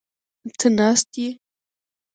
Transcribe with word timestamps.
ته 0.57 0.67
ناست 0.77 1.09
یې؟ 1.21 1.29